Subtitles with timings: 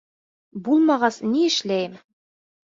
[0.67, 2.01] Булмағас, ни эшләйем?